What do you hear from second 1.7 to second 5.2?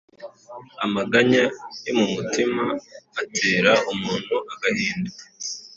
yo mu mutima atera umuntu agahinda,